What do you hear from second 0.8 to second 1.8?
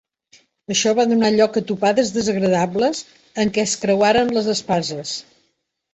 va donar lloc a